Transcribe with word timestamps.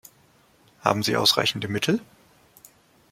Haben 0.79 1.03
Sie 1.03 1.15
ausreichende 1.15 1.67
Mittel? 1.67 1.99